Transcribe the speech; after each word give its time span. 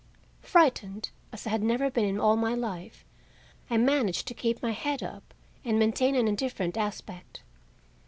Frightened 0.41 1.11
as 1.31 1.45
I 1.45 1.51
had 1.51 1.61
never 1.61 1.91
been 1.91 2.05
in 2.05 2.19
all 2.19 2.35
my 2.35 2.55
life, 2.55 3.05
I 3.69 3.77
managed 3.77 4.27
to 4.29 4.33
keep 4.33 4.63
my 4.63 4.71
head 4.71 5.03
up 5.03 5.31
and 5.63 5.77
maintain 5.77 6.15
an 6.15 6.27
indifferent 6.27 6.75
aspect. 6.75 7.43